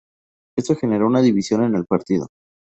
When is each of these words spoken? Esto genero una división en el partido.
Esto 0.57 0.75
genero 0.75 1.05
una 1.05 1.21
división 1.21 1.63
en 1.63 1.75
el 1.75 1.85
partido. 1.85 2.29